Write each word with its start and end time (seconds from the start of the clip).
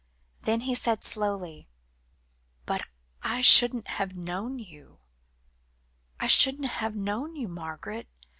Then 0.41 0.61
he 0.61 0.73
said 0.73 1.03
slowly 1.03 1.67
"But 2.65 2.87
I 3.21 3.41
shouldn't 3.41 3.87
have 3.87 4.15
known 4.15 4.57
you 4.57 4.97
I 6.19 6.25
shouldn't 6.25 6.69
have 6.69 6.95
known 6.95 7.35
you, 7.35 7.47
Margaret. 7.47 8.07